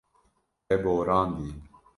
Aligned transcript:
Te 0.67 0.77
borandiye. 0.83 1.55